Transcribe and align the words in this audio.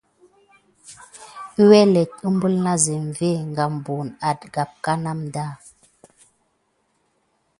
Əwelet 1.65 2.13
umbul 2.29 2.55
na 2.65 2.73
zenve 2.85 3.29
ka 3.55 3.63
an 3.67 3.75
buwune 3.85 4.13
adek 4.29 4.53
əsleget 4.63 4.99
ləŋgə. 5.05 5.45